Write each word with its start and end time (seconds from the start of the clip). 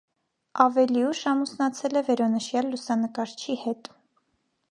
Ավելի 0.63 1.01
ուշ 1.09 1.19
ամուսնացել 1.31 2.01
է 2.01 2.03
վերոնշյալ 2.09 2.71
լուսանկարչի 2.77 3.61
հետ։ 3.67 3.93